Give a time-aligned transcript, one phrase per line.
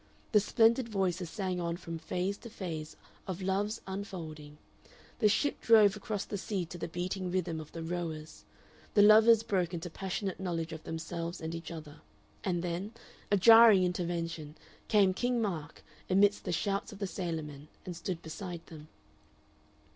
[0.31, 4.57] The splendid voices sang on from phase to phase of love's unfolding,
[5.19, 8.43] the ship drove across the sea to the beating rhythm of the rowers.
[8.95, 12.01] The lovers broke into passionate knowledge of themselves and each other,
[12.43, 12.93] and then,
[13.31, 14.55] a jarring intervention,
[14.87, 18.87] came King Mark amidst the shouts of the sailormen, and stood beside them.